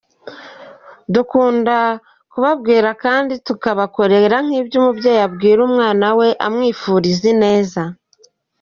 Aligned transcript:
Dukunda 1.13 1.77
ko 2.31 2.37
batubwira 2.43 2.89
kandi 3.03 3.33
bakadukorera 3.47 4.37
nk’ibyo 4.45 4.75
umubyeyi 4.81 5.21
abwira 5.27 5.59
umwana 5.69 6.07
we, 6.19 6.29
amwifuriza 6.45 7.25
ineza. 7.33 7.83